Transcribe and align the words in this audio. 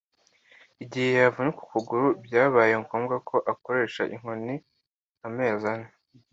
Igihe 0.83 1.09
yavunika 1.13 1.59
ukuguru, 1.63 2.07
byabaye 2.25 2.73
ngombwa 2.83 3.15
ko 3.29 3.35
akoresha 3.53 4.01
inkoni 4.13 4.55
amezi 5.27 5.65
ane. 5.73 5.89